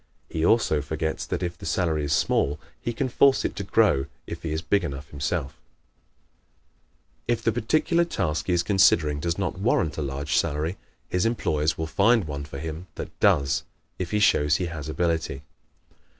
[0.29, 4.07] He also forgets that if the salary is small he can force it to grow
[4.25, 5.55] if he is big enough himself.
[7.27, 10.77] If the particular task he is considering does not warrant a large salary,
[11.09, 13.61] his employers will find one for him that does
[13.99, 15.43] if he shows he has ability.